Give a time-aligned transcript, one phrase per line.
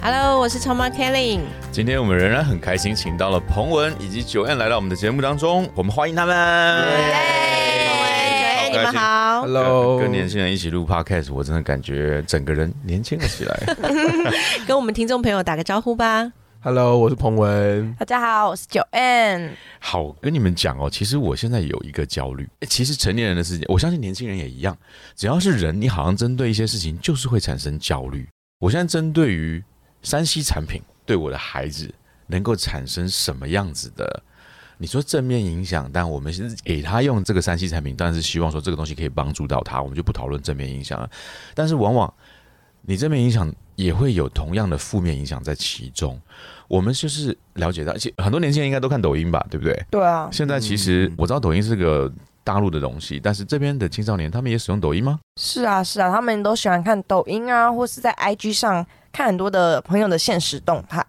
[0.00, 1.40] Hello，我是超妈 Kelly。
[1.72, 6.36] 今天我们仍然很开心，请到了彭文以及九燕来到我们的节目当中，我们欢迎他们。
[6.36, 9.40] 耶，你们好。
[9.40, 13.60] Hello，跟年轻人一起录 Podcast，我真的感觉整个人年轻了起来。
[14.68, 16.32] 跟我们听众朋友打个招呼吧。
[16.60, 17.92] Hello，我是彭文。
[17.98, 19.56] 大家好，我是九 N。
[19.80, 22.48] 好，跟你们讲哦，其实我现在有一个焦虑。
[22.68, 24.76] 其实成年人的事情，我相信年轻人也一样。
[25.16, 28.28] 只要是人，你好像针对一些事情，就是会产生焦虑。
[28.60, 29.62] 我现在针对于。
[30.08, 31.92] 山西产品对我的孩子
[32.28, 34.22] 能够产生什么样子的？
[34.78, 41.10] 你说正面影响，但我们是给他用这个山西产品，当然是希望说这个东西可以帮助到他，我们就不讨论正面影响了。
[41.54, 42.10] 但是往往
[42.80, 46.18] 你正面影响也会有同样的负面影响在其中。
[46.68, 49.84] 我们就是了解到，而且很多年轻人应该都看抖音吧，对不对？
[49.90, 50.30] 对啊。
[50.32, 52.10] 现在其实我知道抖音是个
[52.48, 55.20] 大陆的东西，但是这边的青少年他们也使用抖音吗？
[55.38, 58.86] 是啊，是啊，他们都喜欢看抖音啊，或是在 IG 上。
[59.10, 61.04] 看很多的朋友的现实动态，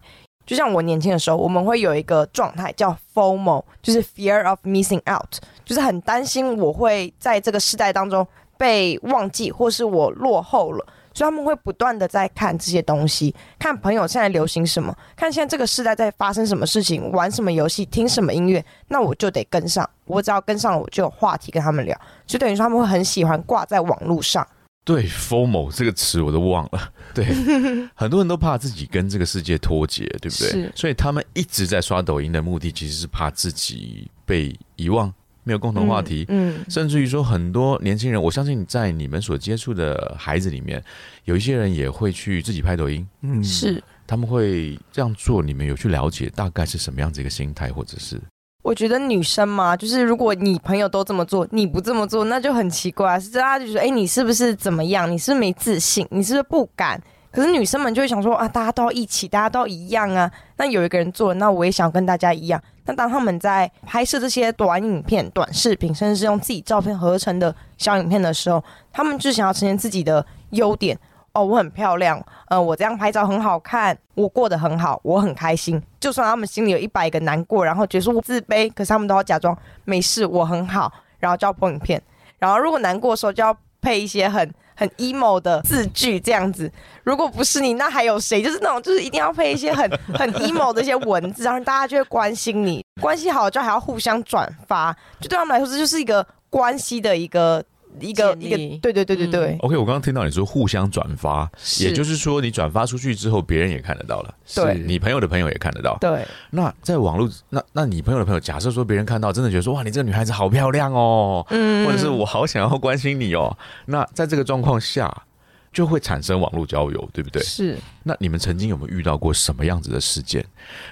[0.46, 8.26] 就像我年轻的时候，我们会有一个状态叫 FOMO，就是 Fear of Missing Out，就是很担心我会在这个时代当中
[8.58, 10.86] 被忘记，或是我落后了，
[11.20, 24.48] 所以他们会不断的在看这些东西，看朋友现在流行什么，看现在这个时代在发生什么事情，玩什么游戏，听什么音乐，那我就得跟上，我只要跟上了，我就有话题跟他们聊，就等于说他们会很喜欢挂在网络上。
[24.86, 26.90] 对，formal 这个词我都忘了。
[27.14, 27.26] 对，
[27.94, 30.50] 很多人都怕自己跟这个世界脱节，对不对？
[30.50, 30.72] 是。
[30.74, 36.26] 所以他们一直在刷抖音的目的，其实是怕自己被遗忘，没有共同话题。
[36.30, 36.60] 嗯。
[36.70, 40.84] 甚至于说，很多年轻人，我相信在你们所接触的孩子里面，
[41.26, 43.08] 有一些人也会去自己拍抖音。
[43.22, 43.84] 嗯，是。
[44.08, 48.20] 他们会这样做，你们有去了解大概是什么样子一个心态，或者是？
[48.62, 53.20] 我觉得女生嘛，就是如果你朋友都这么做，你不这么做，那就很奇怪。
[53.20, 55.10] 是大家就说，哎，你是不是怎么样？
[55.10, 56.06] 你是不是没自信？
[56.12, 57.02] 你是不是不敢？
[57.32, 60.30] 可是女生们就会想说，啊，大家都要一起，大家都一样啊。
[60.58, 62.62] 那有一个人做，那我也想跟大家一样。
[62.90, 70.98] 那当他们在拍摄这些短影片、短视频，甚至是用自己照片合成的小影片的时候，他们就想要呈现自己的优点。
[71.34, 75.80] 哦，我很漂亮，呃，我这样拍照很好看，我过得很好，我很开心。
[76.00, 82.02] 就算他们心里有一百个难过，然后觉得我自卑，可是他们都要假装没事，我很好，然后就要播影片。
[82.40, 86.72] 然后如果难过的时候，就要配一些很很 emo 的字句，这样子。
[87.04, 88.42] 如果不是你，那还有谁？
[88.42, 92.82] 就是那种，就是一定要配一些很很 emo 的一些文字，然后大家就会关心你。
[93.02, 97.62] 关系好就还要互相转发，就对他们来说，这就是一个关系的一个。
[98.00, 99.58] 一个一个，对对对对对。
[99.60, 105.98] OK，我刚刚听到你说互相转发，也就是说你转发出去之后，别人也看得到了，对，你朋友的朋友也看得到。
[106.00, 106.26] 对。
[106.52, 113.58] 那在网络，那那你朋友的朋友，假设说别人看到，真的觉得说哇，你这个女孩子好漂亮哦，嗯，或者是我好想要关心你哦。
[113.86, 115.24] 那在这个状况下。
[115.72, 117.42] 就会产生网络交友，对不对？
[117.44, 117.78] 是。
[118.04, 120.44] 那你们曾经有没有遇到过什么样子的事件？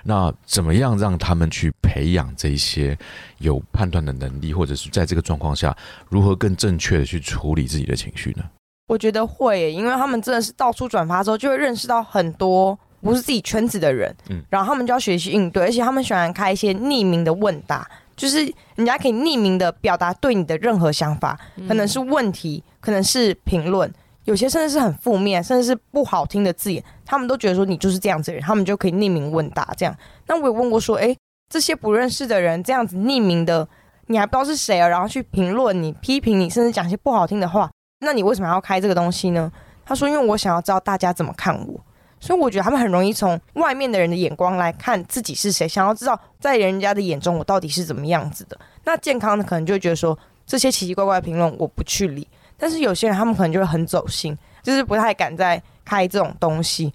[0.04, 2.98] 那怎么样让他们去培养这些
[3.40, 5.76] 有判断的能力，或者是在这个状况下
[6.10, 8.44] 如何更正确的去处理自己的情绪呢？
[8.88, 17.86] 我觉得会，因为他们真的是到处转发之后，就会认识到很多不是自己圈子的人，嗯，然后他们就要学习应对，而且他们喜欢开一些匿名的问答，
[18.16, 18.46] 就是
[18.76, 21.38] 人家可以匿名的表达对你的任何想法，
[21.68, 23.92] 可能是问题，可能是评论。
[24.28, 29.98] 有些甚至是很负面，甚至是不好听的字眼，他们都觉得说你就是这样子的人，他们就可以匿名问答这样。
[30.28, 31.16] 那我有问过说，哎，
[31.50, 33.66] 这些不认识的人这样子匿名的，
[34.08, 37.72] 你还不知道是谁啊，然后去评论你、批评你，甚至讲些不好听的话，
[38.02, 39.50] 那你为什么要开这个东西呢？
[39.86, 41.80] 他说，因为我想要知道大家怎么看我，
[42.20, 48.60] 所以我觉得他们很容易从外面的人的眼光来看自己是谁，想要知道在人家的眼中我到底是怎么样子的。
[48.84, 52.28] 那健康的可能就觉得说，这些奇奇怪怪的评论我不去理。
[52.58, 56.86] 但是有些人他们可能就会很走心，就是不太敢再开这种东西，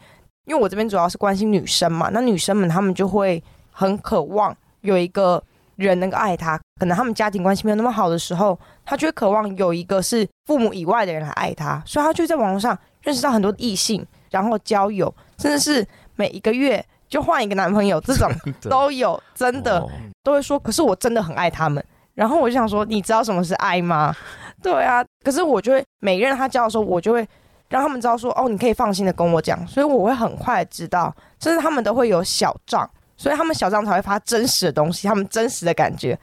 [0.44, 5.42] 因为我这边主要是关心女生嘛，那女生们她们就会很渴望有一个
[5.76, 15.86] 人能够爱她，可能他们家庭关系没有那么好的时候，她就会渴望有一个是父母以外的人来爱她，所以她就在网络上认识到很多异性，然后交友，甚至是
[16.16, 18.30] 每一个月就换一个男朋友，这种
[18.68, 19.86] 都有，真的
[20.22, 21.82] 都会说，可是我真的很爱他们，
[22.14, 24.14] 然后我就想说，你知道什么是爱吗？
[24.62, 27.26] 对啊，可是我就会每个人他教的时候，我就会
[27.68, 36.18] 让他们知道说哦，你可以放心的跟我讲，所以我会很快知道，甚至他们都会有小账，所以他们小账才会发真实的东西，他们真实的感觉。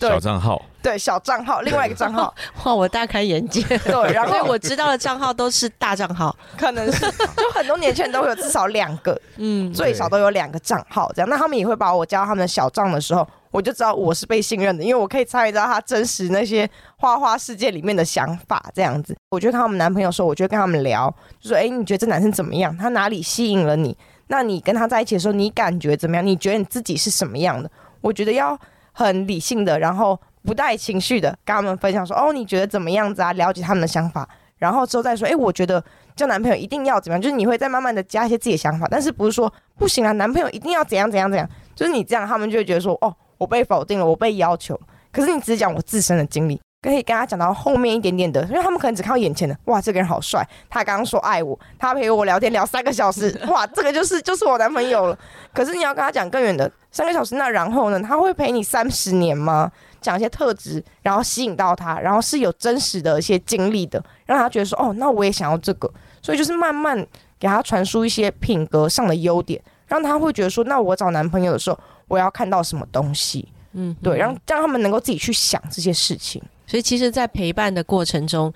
[0.00, 2.32] 小账号，对小账号，另外一个账号，
[2.62, 3.60] 哇，我大开眼界。
[3.82, 11.28] 对，然后我知道的账号都是大账号，可能是就很多年轻人都会有至少两个，嗯，最少都有两个账号这样。
[11.28, 19.16] 那他们也会把我加到他们的小账的时候，我就知道我是被信任的，因为我可以参与到他真实那些花花世界里面的想法这样子。
[19.30, 22.76] 我觉得他们男朋友的时候，我就跟他们聊，就说：“哎，你觉得这男生怎么样？
[22.76, 23.96] 他哪里吸引了你？
[24.28, 26.26] 那你跟他在一起的时候，你感觉怎么样？
[26.26, 28.58] 你觉得你自己是什么样的？”我觉得要
[28.92, 30.18] 很理性的，然后。
[30.46, 33.34] 不带情绪的跟他们分享说哦，你觉得怎么样子啊？
[33.34, 35.84] 了解他们的想法，然后之后再说，哎，我觉得
[36.16, 37.20] 交男朋友一定要怎么样？
[37.20, 40.12] 就是你会再慢慢的加一些自己的想法，但是不是说不行啊？
[40.12, 41.46] 男朋友一定要怎样怎样怎样？
[41.74, 44.78] 就是你这样，他们就会觉得说哦，我被否定了，我被要求。
[45.10, 46.60] 可是你只讲我自身的经历。
[46.80, 55.18] 可以跟他讲到后面一点点的，因为他们可能只看到眼前的，哇，这个人好帅，他刚刚说爱我，他陪我聊天聊三个小时， 哇，这个就是就是我男朋友了。
[55.52, 58.00] 可是你要跟他讲更远的，三个小时，那然后呢？
[58.00, 59.68] 他会陪你三十年吗？
[60.00, 65.92] 讲一些特质，然后吸引到他，然后是有真实的一些经历的，让他觉得说，哦，那我也想要这个。
[66.22, 67.04] 所以就是慢慢
[67.40, 73.46] 给他传输一些品格上的优点，让他会觉得说，那我找男朋友的时候，我要看到什么东西？
[73.74, 76.42] 嗯，对，让让他们能够自己去想这些事情。
[76.66, 78.52] 所以其实，在陪伴的过程中，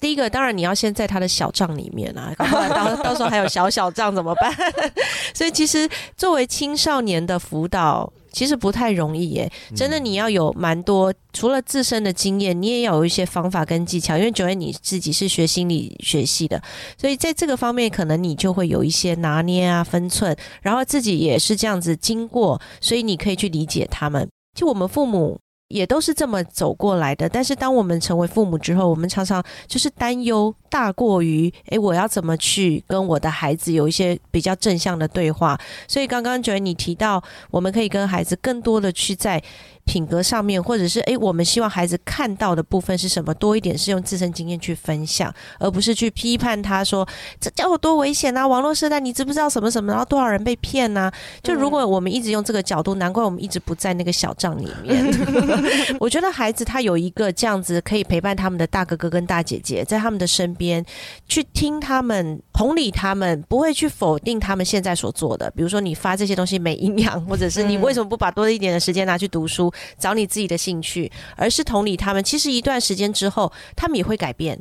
[0.00, 4.52] 第一个当然你要先在他的小账里面啊， 到到时候还有小小账怎么办？
[5.34, 9.50] 所以其实作为青少年的辅导，其实不太容易耶。
[9.74, 14.18] 真的，你要有蛮多，除了自身的经验，你也要有一些方法跟技巧。
[14.18, 16.62] 因为九月你自己是学心理学系的，
[16.98, 24.28] 所以在这个方面，可能你就会有一些拿捏啊、分寸，然后自己也是这样子经过，所以你可以去理解他们。
[24.54, 25.40] 就我们父母。
[25.68, 35.58] 也都是这么走过来的，但是当我们成为父母之后，我们常常就是担忧大过于，诶，我要怎么去跟我的孩子有一些比较正向的对话？
[35.88, 39.42] 所以刚刚觉得你提到，我们可以跟孩子更多的去在。
[39.86, 47.06] 品格上面，或者是诶，我们希望孩子看到的部分是什么多一点，是用自身经验去分享，而不是去批判他说
[47.38, 48.44] 这家伙多危险啊！
[48.44, 49.92] 网络时代，你知不知道什么什么？
[49.92, 51.08] 然后多少人被骗呢？
[51.40, 55.06] 就如果我们一直用这个角度，难怪我们一直不在那个小账里面。
[56.00, 60.84] 我觉得孩子他有一个这样子可以陪伴他们的大哥哥跟大姐姐，在他们的身边
[61.28, 65.50] 去听他们，同理他们，不会去否定他们现在所做的。
[65.52, 69.72] 比如说你发这些东西没营养，或者是你为什么不把多一点的时间拿去读书？
[69.98, 72.22] 找你自己的兴趣，而是同理他们。
[72.22, 74.58] 其实一段时间之后，他们也会改变，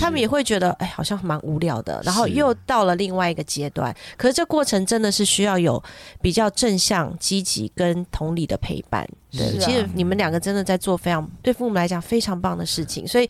[0.00, 2.00] 他们也会觉得，哎，好像蛮无聊的。
[2.04, 3.94] 然后又到了另外一个阶段。
[4.16, 5.82] 可是这过程真的是需要有
[6.20, 9.08] 比较正向、积极跟同理的陪伴。
[9.30, 13.06] 对，其实你们两个真的在做非常对父母来讲非常棒的事情。
[13.06, 13.28] 所以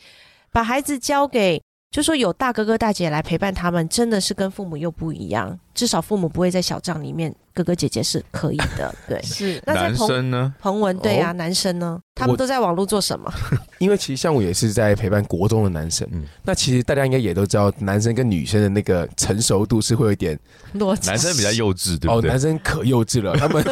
[0.50, 1.62] 把孩子交给。
[1.96, 5.58] 就说有大哥哥大姐来陪伴他们，真的是跟父母又不一样。
[5.72, 8.94] 至少父母不会在小账里面，哥哥姐姐是可以的。
[9.08, 9.58] 对， 是。
[9.64, 10.54] 那男生呢？
[10.60, 11.98] 彭文对啊，男生呢？
[12.14, 13.32] 他们都在网络做什么？
[13.80, 16.06] 因为其实像我也是在陪伴国中的男生。
[16.12, 16.24] 嗯。
[16.42, 20.38] 那其实大家应该也都知道，男生跟女生的那个成熟度是会有一点
[20.74, 21.12] 落差。
[21.12, 22.28] 男生比较 幼稚，对不对？
[22.28, 23.34] 哦，男生可幼稚了。
[23.38, 23.64] 他们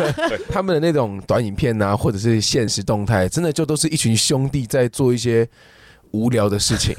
[0.48, 5.46] 他们的那种短影片啊，或者是现实动态，真的就都是一群兄弟在做一些。
[6.16, 6.96] 无聊的事情，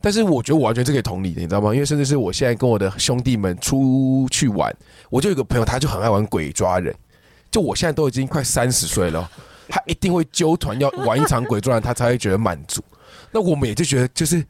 [0.00, 1.74] 但是我觉得我完全是可以同理的，你知道吗？
[1.74, 4.74] 因为甚至是我现在跟我的兄弟们出去玩，
[5.10, 6.94] 我就有个朋友，他就很爱玩鬼抓人。
[7.50, 9.30] 就我现在都已经快三十岁了，
[9.68, 12.82] 他一定会揪团要玩一场鬼抓人，他才会觉得满足。
[13.30, 14.44] 那我们也就觉得就是。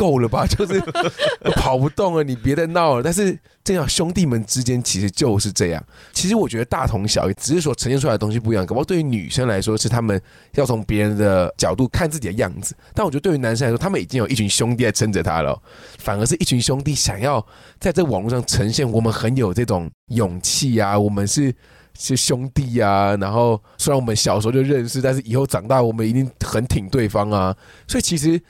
[0.00, 0.80] 够了吧，就是
[1.56, 3.02] 跑不动了，你别再闹了。
[3.02, 5.84] 但是这样兄弟们之间其实就是这样。
[6.14, 8.64] 其实我觉得大同小异，只是说呈现出来的东西不一样。
[8.64, 10.18] 可能对于女生来说，是他们
[10.54, 15.60] 要从别人的角度看自己的样子；但我觉得对于男生来说，他们已经有一群兄弟在撑着他了，
[15.98, 17.46] 反而是一群兄弟想要
[17.78, 21.54] 在这网络上呈现我们很有这种勇气啊，我们是
[21.98, 23.14] 是兄弟啊。
[23.16, 27.54] 然后虽然我们小时候就认识，但是以后长大我们一定很挺对方啊。
[27.86, 28.40] 所以其实。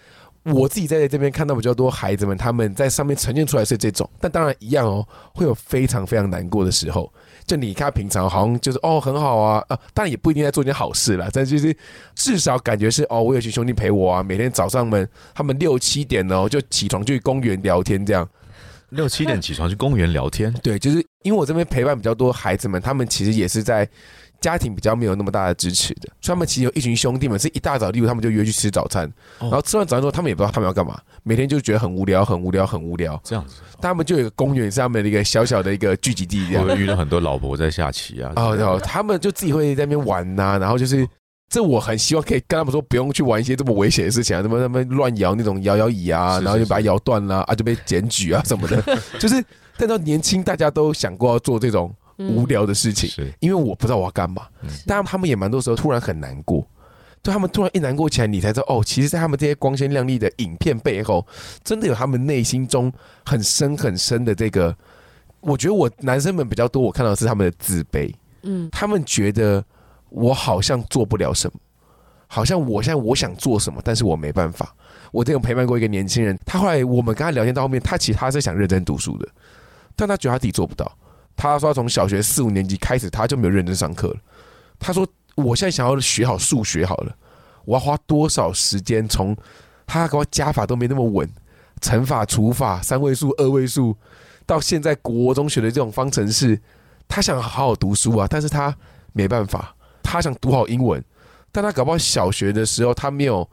[0.44, 7.12] 我自己在这边看到比较多孩子们，他们在上面呈现出来是这种，但当然一样哦，会有非常非常难过的时候。
[7.46, 11.76] 就你看平常好像就是哦很好啊啊，当然也不一定在做一件好事啦，但就是
[12.14, 18.26] 至少感觉是哦，我有群兄弟陪我啊，每天早上们他们六七点哦就起床去公园聊天这样，
[18.90, 23.88] 六七点起床去公园聊天，对，就是因为我这边陪伴比较多孩子们，他们其实也是在。
[24.40, 33.20] 家庭比较没有那么大的支持的，所以他们其实有一群兄弟们，是一大早例如他们就约去吃早餐，然后吃完早餐之后，他们也不知道他们要干嘛，每天就觉得很无聊，很无聊，很无聊。
[33.22, 36.78] 这样子，他们就有一个公园，是他们的一个小小的一个聚集地，这样。
[36.78, 38.32] 遇到很多老婆在下棋啊。
[38.36, 41.06] 哦，然后他们就自己会在那边玩呐，然后就是
[41.50, 48.80] 这我很希望可以跟他们说，不用去玩一些这么危险的事情啊，什么他们乱摇那种摇摇椅啊，是然后就把它摇断了啊，就被检举啊什么的。
[49.18, 49.44] 就是，
[49.76, 51.92] 但到年轻，大家都想过要做这种
[52.28, 54.46] 无聊的事情，是因为我不知道我要干嘛。
[54.86, 56.66] 但他们也蛮多时候突然很难过，
[57.22, 61.26] 就他们突然一难过起来，你才知道哦，其实，在他们这些光鲜亮丽的影片背后，
[61.64, 62.92] 真的有他们内心中
[63.24, 64.74] 很深很深的这个。
[65.40, 68.12] 我觉得我男生们比较多，我看到的是他们的自卑，
[68.42, 69.64] 嗯他们觉得
[70.10, 71.58] 我好像做不了什么，
[72.26, 74.74] 好像我现在我想做什么，但是我没办法。
[75.12, 79.26] 我这种陪伴过一个年轻人，他后来我们跟他聊天到后面，他其实他是想认真读书的，
[79.96, 80.90] 但他觉得他自己做不到。
[81.48, 84.16] 他说他从小学四五年级开始，他就没有认真上课了。
[84.78, 87.16] 他说我现在想要学好数学好了，
[87.64, 89.34] 我要花多少时间从
[89.86, 91.26] 他给我加法都没那么稳，
[91.80, 93.96] 乘法、除法、三位数、二位数，
[94.44, 96.60] 到现在国中学的这种方程式，
[97.08, 98.76] 他想好好读书啊，但是他
[99.14, 101.02] 没办法，他想读好英文，
[101.50, 103.48] 但他搞不好小学的时候他没有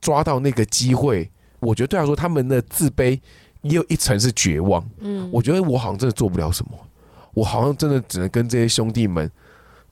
[0.00, 1.30] 抓到那个机会。
[1.60, 3.20] 我觉得对他说，他们的自卑
[3.62, 4.82] 也有一层是绝望。
[5.00, 6.72] 嗯我觉得我好像真的做不了什么，
[7.38, 9.30] 我好像真的只能跟这些兄弟们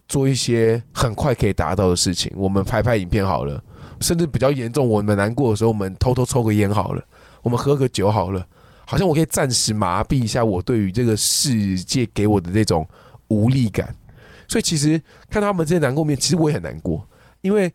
[0.09, 2.33] 做一些很快可以达到的事情。
[2.35, 3.63] 我们拍拍影片好了，
[4.01, 7.05] 甚至比较严重，我们难过的时候，我们偷偷抽个烟好了，
[7.43, 8.45] 我们喝个酒好了，
[8.85, 12.85] 好像我可以暂时麻痹一下我对于这个世界给我的这种
[13.29, 13.95] 无力感。
[14.49, 15.01] 所以其实
[15.31, 17.09] 看到他们这些难过面，其实我也很难过，
[17.43, 17.73] 因为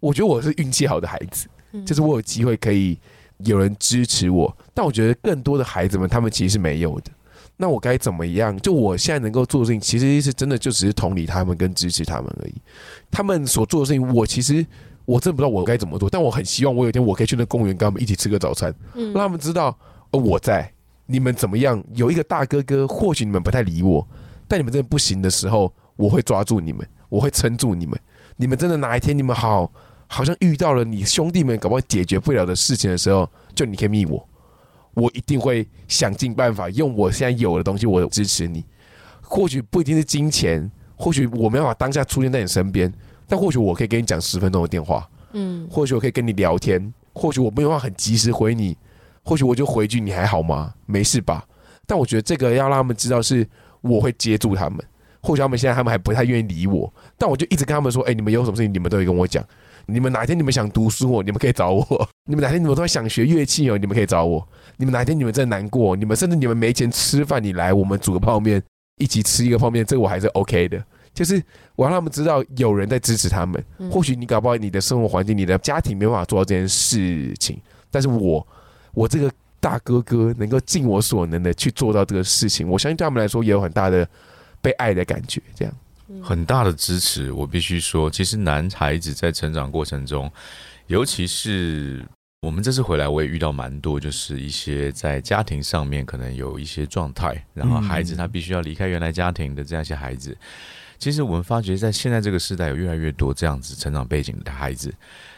[0.00, 2.98] 我觉得我是运气好的孩子，嗯就是我有机会可以
[3.38, 7.12] 有人支持我，但我觉得更多的孩子们他们其实是没有的。
[7.56, 8.56] 那我该怎么样？
[8.58, 12.54] 就我现在能够做的事情，其实是真的就只是同理他们跟支持他们而已。
[13.10, 14.66] 他们所做的事情，我其实
[15.04, 19.76] 我真的不知道我该怎么做，但我很希望我有一天我可以去那公园跟他们一起吃个早餐，嗯让他们知道
[20.10, 20.68] 呃我在，
[21.06, 21.82] 你们怎么样？
[21.94, 24.06] 有一个大哥哥，或许你们不太理我，
[24.48, 27.98] 但你们真的不行的时候，我会抓住你们，我会撑住你们。
[28.36, 29.70] 你们真的哪一天你们好，
[30.08, 34.28] 好像遇到了你兄弟们搞不好解决不了的事情的时候，就你可以密我，
[34.94, 38.64] 我一定会想尽办法用我现在有的东西，我支持你。
[39.20, 42.92] 或许不一定是金钱，或许我没办法当下出现在你身边，
[43.26, 48.76] 但或许我可以跟你讲十分钟的电话，嗯或许我可以跟你聊天，或许我没有办法很及时回你，
[49.22, 50.74] 或许我就回一句你还好吗？
[50.86, 51.44] 没事吧？
[51.86, 53.46] 但我觉得这个要让他们知道是
[53.80, 54.78] 我会接住他们。
[55.20, 59.42] 或许他们现在他们还不太愿意理我，但我就一直跟他们说：哎、你们有什么事情你们都会跟我讲。
[59.86, 61.84] 你们哪天你们想读书哦，你们可以找我；
[62.28, 64.42] 你们哪天你们突然想学乐器哦，你们可以找我；
[64.76, 68.62] 你们哪天你们真的难过，你们甚至你们没钱吃饭，你来我们煮个泡面，
[68.96, 70.82] 一起吃一个泡面，这个我还是 OK 的。
[71.12, 71.40] 就是
[71.76, 73.64] 我让他们知道有人在支持他们。
[73.78, 77.56] 嗯或许你搞不好你的生活环境、你的家庭没办法做到这件事情，
[77.90, 78.44] 但是我
[78.92, 84.08] 我这个大哥哥能够尽我所能的去做到这个事情，我相信对他们来说也有很大的
[84.60, 85.40] 被爱的感觉。
[85.54, 85.72] 这样，
[86.22, 87.32] 很大的支持。
[87.32, 90.30] 我必须说，其实男孩子在成长过程中，
[90.86, 92.04] 尤其是
[92.42, 100.36] 我们这次回来，我也遇到蛮多，就是一些在家庭上面可能有一些状态，然后孩子他必须要离开原来家庭的这样一些孩子。
[100.98, 104.94] 其实我们发觉，在现在这个时代，有越来越多这样子成长背景的孩子。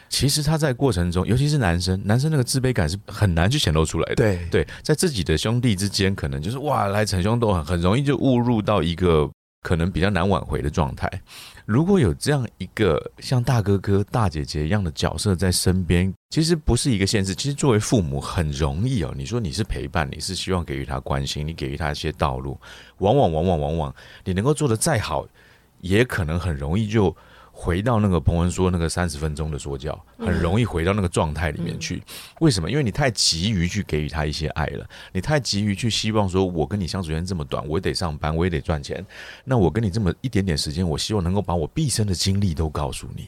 [0.09, 4.15] 其实他在过程中，尤其是男生，男生那个自卑感是很难去显露出来的。
[4.15, 9.29] 对对，在自己的兄弟之间，可能就是哇，来逞凶斗狠，很容易就误入到一个
[9.61, 11.09] 可能比较难挽回的状态。
[11.65, 17.35] 如果有这样一个像大哥哥、大姐姐一样的角色在身边，其实不是一个限制。
[17.35, 19.13] 其实作为父母很容易哦。
[19.17, 22.59] 你说你是陪伴，你是希望给予他关心，你给予他一些道路，
[22.99, 25.27] 往往往往往往，你能够做的再好，
[25.81, 27.15] 也可能很容易就。
[27.59, 32.03] 回到那个彭文说那个三十分钟的说教，很容易回到那个状态里面去。
[32.39, 32.69] 为什么？
[32.69, 39.03] 因为你太急于去给予他一些爱了，你太急于去希望说，我跟你相处时间这么短，我也得上班，我也得赚钱。
[39.43, 43.27] 那我跟你这么一点点时间，我希望能够把我毕生的经历都告诉你。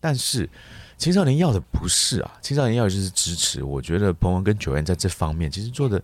[0.00, 0.48] 但是
[0.96, 3.62] 青少年要的不是啊，青少年要的就是支持。
[3.62, 6.02] 我觉得彭文跟九燕在这方面其实做的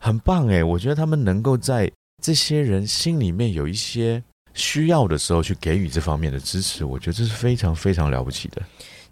[0.00, 1.90] 很棒诶、我觉得他们能够在
[2.20, 4.22] 这些人心里面有一些
[4.54, 8.62] 需要的时候去给予这方面的支持，我觉得这是非常非常了不起的。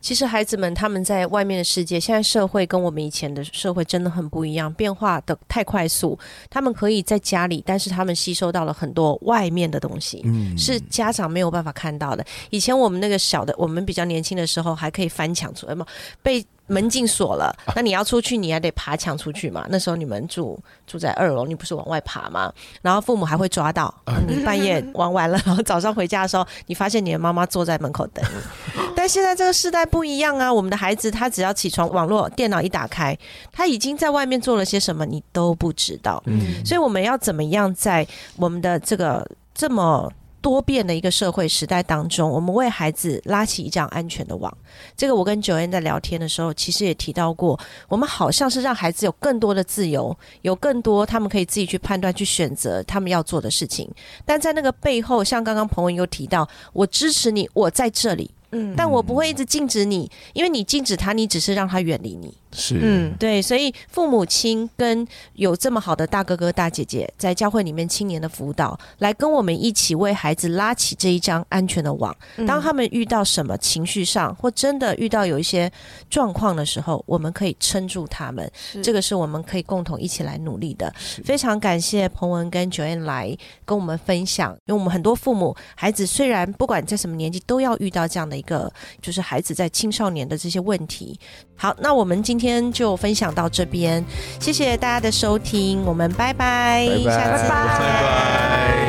[0.01, 6.19] 其实孩子们他们在外面的世界，现在社会跟我们以前的社会真的很不一样，变化的太快速。
[6.51, 10.21] 他们可以在家里，但是他们吸收到了很多外面的东西。
[10.25, 12.27] 嗯是家长没有办法看到的。
[12.51, 15.87] 以前我们那个小的，我们比较年轻的时候，还可以翻墙出来嘛，
[16.21, 19.67] 被门禁锁了，那你要出去，你还得爬墙出去嘛。
[19.69, 22.53] 那时候你们住住在二楼，你不是往外爬吗？
[22.81, 23.93] 然后父母还会抓到
[24.27, 28.83] 你半夜玩完了，然 后早上回家的时候，你发现你的妈妈坐在门口等你。
[28.95, 33.17] 但现在这个时代不一样啊，我们的孩子他只要起床，网络电脑一打开，
[33.51, 36.23] 他已经在外面做了些什么，你都不知道。
[36.27, 40.11] 嗯所以我们要怎么样在我们的这个这么
[40.43, 44.55] 多变的一个社会时代当中，我们为孩子拉起一张安全的网。
[44.97, 47.59] 这个我跟九恩在聊天的时候，其实也提到过，
[47.89, 53.89] 我们好像是让孩子有更多的自由，有更多他们可以自己去判断、去选择他们要做的事情。
[54.27, 58.31] 但在那个背后，像刚刚彭文又提到，我支持你，我在这里。
[58.55, 62.37] 嗯但我不会一直禁止你，因为你禁止他，你只是让他远离你。
[62.53, 65.05] 是，嗯对，所以父母亲跟
[65.35, 72.17] 有这么好的大哥哥大姐姐，在教会里面青年的辅导，来跟我们一起为孩子拉起这一张安全的网。
[72.37, 75.71] 嗯当他们遇到什么情绪上，或真的遇到有一些
[76.09, 78.49] 状况的时候，我们可以撑住他们。
[78.81, 80.93] 这个个是我们可以共同一起来努力的。
[81.25, 91.19] 非常感谢彭文跟 Joanne 来跟我们分享，因为我们很多父母孩子虽然不管在什么年纪，都要遇到这样的一个，就是孩子在青少年的这些问题。
[91.57, 92.42] 好，那我们今天
[92.73, 94.05] 就分享到这边，
[94.41, 98.82] 谢谢大家的收听，我们拜拜，拜拜下次见拜拜拜拜。